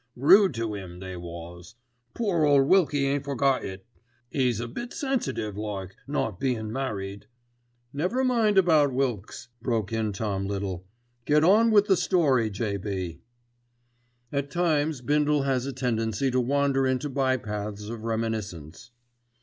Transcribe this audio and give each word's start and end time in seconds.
Rude 0.15 0.55
to 0.55 0.75
'im 0.75 0.99
they 0.99 1.15
was. 1.15 1.75
Poor 2.15 2.43
ole 2.43 2.63
Wilkie 2.63 3.05
ain't 3.05 3.23
forgot 3.23 3.63
it, 3.63 3.85
'e's 4.33 4.59
a 4.59 4.67
bit 4.67 4.93
sensitive 4.93 5.55
like, 5.55 5.95
not 6.07 6.39
bein' 6.39 6.73
married." 6.73 7.27
"Never 7.93 8.23
mind 8.23 8.57
about 8.57 8.91
Wilkes," 8.91 9.49
broke 9.61 9.93
in 9.93 10.11
Tom 10.11 10.47
Little. 10.47 10.87
"Get 11.25 11.43
oh 11.43 11.69
with 11.69 11.85
the 11.85 11.95
story, 11.95 12.49
J.B." 12.49 13.21
At 14.31 14.49
times 14.49 15.01
Bindle 15.01 15.43
has 15.43 15.67
a 15.67 15.71
tendency 15.71 16.31
to 16.31 16.39
wander 16.41 16.87
into 16.87 17.07
by 17.07 17.37
paths 17.37 17.87
of 17.87 18.01
reminiscence. 18.03 18.89